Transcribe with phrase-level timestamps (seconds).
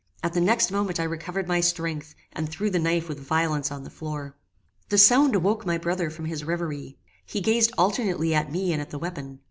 [0.23, 3.83] At the next moment I recovered my strength, and threw the knife with violence on
[3.83, 4.35] the floor.
[4.89, 6.97] The sound awoke my brother from his reverie.
[7.23, 9.39] He gazed alternately at me and at the weapon.